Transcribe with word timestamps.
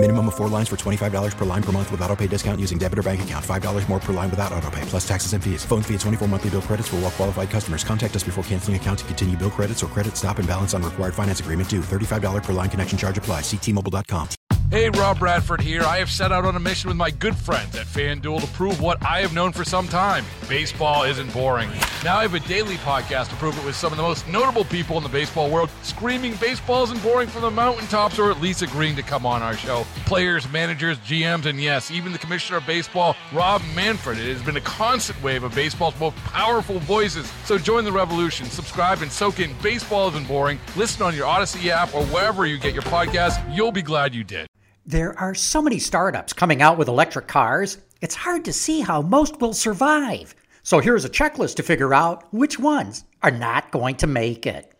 Minimum 0.00 0.28
of 0.28 0.36
four 0.36 0.48
lines 0.48 0.68
for 0.68 0.76
$25 0.76 1.36
per 1.36 1.44
line 1.44 1.62
per 1.62 1.72
month 1.72 1.90
with 1.90 2.00
auto 2.02 2.14
pay 2.14 2.28
discount 2.28 2.60
using 2.60 2.78
debit 2.78 3.00
or 3.00 3.02
bank 3.02 3.22
account. 3.22 3.44
$5 3.44 3.88
more 3.88 3.98
per 3.98 4.12
line 4.12 4.30
without 4.30 4.52
auto 4.52 4.70
pay, 4.70 4.82
plus 4.82 5.06
taxes 5.06 5.32
and 5.32 5.42
fees. 5.42 5.64
Phone 5.64 5.82
fee 5.82 5.94
at 5.94 6.00
24 6.00 6.28
monthly 6.28 6.50
bill 6.50 6.62
credits 6.62 6.86
for 6.86 6.96
all 6.96 7.02
well 7.02 7.10
qualified 7.10 7.50
customers. 7.50 7.82
Contact 7.82 8.14
us 8.14 8.22
before 8.22 8.44
canceling 8.44 8.76
account 8.76 9.00
to 9.00 9.04
continue 9.06 9.36
bill 9.36 9.50
credits 9.50 9.82
or 9.82 9.88
credit 9.88 10.16
stop 10.16 10.38
and 10.38 10.46
balance 10.46 10.72
on 10.72 10.84
required 10.84 11.14
finance 11.14 11.40
agreement 11.40 11.68
due. 11.68 11.80
$35 11.80 12.44
per 12.44 12.52
line 12.52 12.70
connection 12.70 12.96
charge 12.96 13.18
apply. 13.18 13.40
Ctmobile.com. 13.40 14.28
Hey, 14.70 14.88
Rob 14.90 15.18
Bradford 15.18 15.62
here. 15.62 15.82
I 15.82 15.96
have 15.96 16.10
set 16.10 16.30
out 16.30 16.44
on 16.44 16.54
a 16.54 16.60
mission 16.60 16.88
with 16.88 16.96
my 16.96 17.10
good 17.10 17.34
friends 17.34 17.74
at 17.74 17.86
FanDuel 17.86 18.42
to 18.42 18.46
prove 18.48 18.80
what 18.80 19.02
I 19.02 19.18
have 19.18 19.34
known 19.34 19.50
for 19.50 19.64
some 19.64 19.88
time 19.88 20.24
baseball 20.48 21.02
isn't 21.02 21.32
boring. 21.32 21.68
Now 22.02 22.16
I 22.16 22.22
have 22.22 22.34
a 22.34 22.40
daily 22.40 22.76
podcast 22.76 23.28
to 23.28 23.36
prove 23.36 23.58
it 23.58 23.64
with 23.64 23.76
some 23.76 23.92
of 23.92 23.98
the 23.98 24.02
most 24.02 24.26
notable 24.28 24.64
people 24.64 24.96
in 24.96 25.02
the 25.02 25.08
baseball 25.08 25.50
world, 25.50 25.68
screaming 25.82 26.34
baseball 26.36 26.84
isn't 26.84 27.02
boring 27.02 27.28
from 27.28 27.42
the 27.42 27.50
mountaintops 27.50 28.18
or 28.18 28.30
at 28.30 28.40
least 28.40 28.62
agreeing 28.62 28.96
to 28.96 29.02
come 29.02 29.26
on 29.26 29.42
our 29.42 29.54
show. 29.54 29.84
Players, 30.06 30.50
managers, 30.50 30.98
GMs, 31.00 31.44
and 31.44 31.60
yes, 31.60 31.90
even 31.90 32.12
the 32.12 32.18
commissioner 32.18 32.58
of 32.58 32.66
baseball, 32.66 33.14
Rob 33.32 33.62
Manfred. 33.74 34.18
It 34.18 34.32
has 34.32 34.42
been 34.42 34.56
a 34.56 34.62
constant 34.62 35.22
wave 35.22 35.42
of 35.42 35.54
baseball's 35.54 35.98
most 36.00 36.16
powerful 36.16 36.78
voices. 36.80 37.30
So 37.44 37.58
join 37.58 37.84
the 37.84 37.92
revolution. 37.92 38.46
Subscribe 38.46 39.02
and 39.02 39.12
soak 39.12 39.40
in 39.40 39.54
Baseball 39.62 40.08
Isn't 40.08 40.26
Boring. 40.26 40.58
Listen 40.76 41.02
on 41.02 41.14
your 41.14 41.26
Audacy 41.26 41.68
app 41.68 41.94
or 41.94 42.04
wherever 42.06 42.46
you 42.46 42.58
get 42.58 42.72
your 42.72 42.84
podcast. 42.84 43.54
You'll 43.54 43.72
be 43.72 43.82
glad 43.82 44.14
you 44.14 44.24
did. 44.24 44.46
There 44.86 45.18
are 45.18 45.34
so 45.34 45.60
many 45.60 45.78
startups 45.78 46.32
coming 46.32 46.62
out 46.62 46.78
with 46.78 46.88
electric 46.88 47.26
cars, 47.26 47.76
it's 48.00 48.14
hard 48.14 48.44
to 48.44 48.52
see 48.52 48.80
how 48.80 49.02
most 49.02 49.40
will 49.40 49.52
survive. 49.52 50.34
So 50.68 50.80
here's 50.80 51.06
a 51.06 51.08
checklist 51.08 51.54
to 51.54 51.62
figure 51.62 51.94
out 51.94 52.30
which 52.30 52.58
ones 52.58 53.04
are 53.22 53.30
not 53.30 53.70
going 53.70 53.94
to 53.94 54.06
make 54.06 54.44
it. 54.44 54.70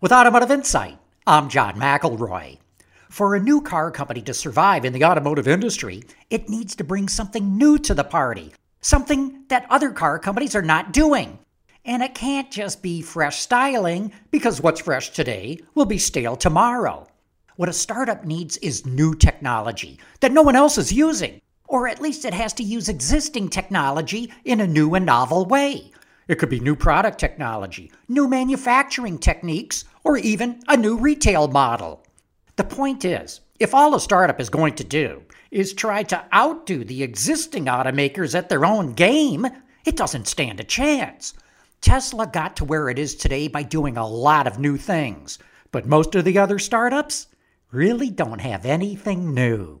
With 0.00 0.10
Automotive 0.10 0.50
Insight, 0.50 0.98
I'm 1.28 1.48
John 1.48 1.76
McElroy. 1.76 2.58
For 3.08 3.36
a 3.36 3.40
new 3.40 3.60
car 3.60 3.92
company 3.92 4.20
to 4.22 4.34
survive 4.34 4.84
in 4.84 4.92
the 4.92 5.04
automotive 5.04 5.46
industry, 5.46 6.02
it 6.28 6.48
needs 6.48 6.74
to 6.74 6.82
bring 6.82 7.06
something 7.06 7.56
new 7.56 7.78
to 7.78 7.94
the 7.94 8.02
party, 8.02 8.52
something 8.80 9.44
that 9.46 9.68
other 9.70 9.92
car 9.92 10.18
companies 10.18 10.56
are 10.56 10.60
not 10.60 10.92
doing. 10.92 11.38
And 11.84 12.02
it 12.02 12.16
can't 12.16 12.50
just 12.50 12.82
be 12.82 13.00
fresh 13.00 13.38
styling, 13.38 14.10
because 14.32 14.60
what's 14.60 14.80
fresh 14.80 15.10
today 15.10 15.60
will 15.76 15.86
be 15.86 15.98
stale 15.98 16.34
tomorrow. 16.34 17.06
What 17.54 17.68
a 17.68 17.72
startup 17.72 18.24
needs 18.24 18.56
is 18.56 18.84
new 18.84 19.14
technology 19.14 20.00
that 20.18 20.32
no 20.32 20.42
one 20.42 20.56
else 20.56 20.78
is 20.78 20.92
using, 20.92 21.40
or 21.68 21.86
at 21.86 22.00
least 22.00 22.24
it 22.24 22.34
has 22.34 22.52
to 22.54 22.64
use 22.64 22.88
existing 22.88 23.48
technology 23.48 24.32
in 24.44 24.60
a 24.60 24.66
new 24.66 24.94
and 24.94 25.06
novel 25.06 25.44
way. 25.44 25.92
It 26.26 26.38
could 26.38 26.50
be 26.50 26.60
new 26.60 26.74
product 26.74 27.18
technology, 27.18 27.92
new 28.08 28.26
manufacturing 28.26 29.18
techniques, 29.18 29.84
or 30.04 30.16
even 30.18 30.60
a 30.66 30.76
new 30.76 30.96
retail 30.96 31.48
model. 31.48 32.04
The 32.56 32.64
point 32.64 33.04
is, 33.04 33.40
if 33.60 33.74
all 33.74 33.94
a 33.94 34.00
startup 34.00 34.40
is 34.40 34.50
going 34.50 34.74
to 34.74 34.84
do 34.84 35.22
is 35.50 35.72
try 35.72 36.02
to 36.04 36.24
outdo 36.34 36.84
the 36.84 37.02
existing 37.02 37.66
automakers 37.66 38.34
at 38.34 38.48
their 38.48 38.64
own 38.64 38.92
game, 38.92 39.46
it 39.84 39.96
doesn't 39.96 40.28
stand 40.28 40.60
a 40.60 40.64
chance. 40.64 41.34
Tesla 41.80 42.26
got 42.26 42.56
to 42.56 42.64
where 42.64 42.88
it 42.88 42.98
is 42.98 43.14
today 43.14 43.48
by 43.48 43.62
doing 43.62 43.96
a 43.96 44.06
lot 44.06 44.46
of 44.46 44.58
new 44.58 44.76
things, 44.76 45.38
but 45.70 45.86
most 45.86 46.14
of 46.14 46.24
the 46.24 46.38
other 46.38 46.58
startups 46.58 47.28
really 47.70 48.10
don't 48.10 48.40
have 48.40 48.66
anything 48.66 49.32
new. 49.32 49.80